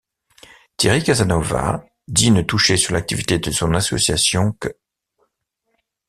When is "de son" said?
3.37-3.75